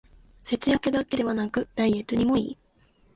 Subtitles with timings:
[0.41, 2.57] 節約だけでなくダイエットにもいい